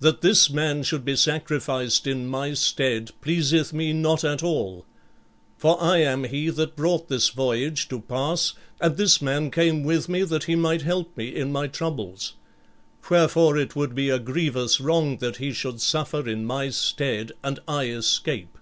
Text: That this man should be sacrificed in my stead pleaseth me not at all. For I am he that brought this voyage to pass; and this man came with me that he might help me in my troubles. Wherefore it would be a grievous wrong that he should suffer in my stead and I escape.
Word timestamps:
That 0.00 0.20
this 0.20 0.50
man 0.50 0.82
should 0.82 1.04
be 1.04 1.14
sacrificed 1.14 2.08
in 2.08 2.26
my 2.26 2.54
stead 2.54 3.12
pleaseth 3.20 3.72
me 3.72 3.92
not 3.92 4.24
at 4.24 4.42
all. 4.42 4.84
For 5.58 5.80
I 5.80 5.98
am 5.98 6.24
he 6.24 6.48
that 6.50 6.74
brought 6.74 7.08
this 7.08 7.28
voyage 7.28 7.86
to 7.90 8.00
pass; 8.00 8.54
and 8.80 8.96
this 8.96 9.22
man 9.22 9.48
came 9.48 9.84
with 9.84 10.08
me 10.08 10.24
that 10.24 10.42
he 10.50 10.56
might 10.56 10.82
help 10.82 11.16
me 11.16 11.32
in 11.32 11.52
my 11.52 11.68
troubles. 11.68 12.34
Wherefore 13.08 13.56
it 13.56 13.76
would 13.76 13.94
be 13.94 14.10
a 14.10 14.18
grievous 14.18 14.80
wrong 14.80 15.18
that 15.18 15.36
he 15.36 15.52
should 15.52 15.80
suffer 15.80 16.28
in 16.28 16.44
my 16.44 16.70
stead 16.70 17.30
and 17.44 17.60
I 17.68 17.84
escape. 17.90 18.58